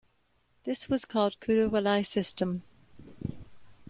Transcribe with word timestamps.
This 0.63 0.89
was 0.89 1.05
called 1.05 1.39
"Kudavolai" 1.41 2.03
system. 2.03 2.63